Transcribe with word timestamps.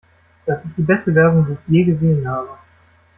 Das 0.47 0.65
ist 0.65 0.75
die 0.75 0.81
beste 0.81 1.13
Werbung, 1.13 1.45
die 1.45 1.53
ich 1.53 1.59
je 1.67 1.83
gesehen 1.83 2.27
habe! 2.27 2.49